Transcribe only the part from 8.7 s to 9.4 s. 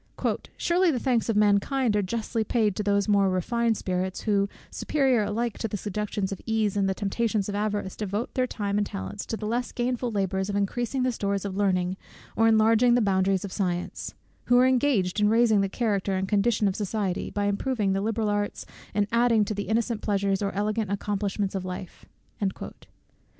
and talents to